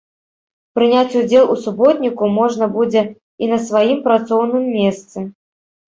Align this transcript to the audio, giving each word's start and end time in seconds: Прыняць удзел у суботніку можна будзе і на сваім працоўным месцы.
Прыняць 0.77 1.17
удзел 1.19 1.45
у 1.55 1.57
суботніку 1.65 2.29
можна 2.39 2.65
будзе 2.77 3.01
і 3.45 3.53
на 3.55 3.61
сваім 3.67 3.97
працоўным 4.09 4.65
месцы. 4.79 5.19